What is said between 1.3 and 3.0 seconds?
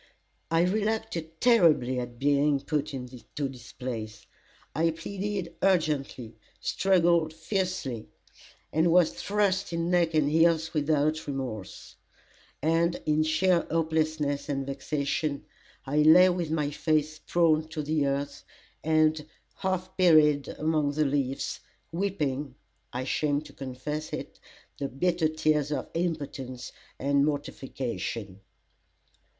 terribly at being put